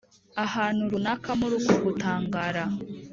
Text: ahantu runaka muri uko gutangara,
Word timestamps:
ahantu 0.45 0.81
runaka 0.91 1.29
muri 1.39 1.53
uko 1.59 1.73
gutangara, 1.85 2.63